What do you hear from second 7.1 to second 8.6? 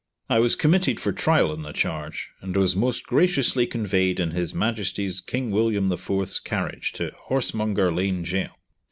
Horsemonger Lane Gaol.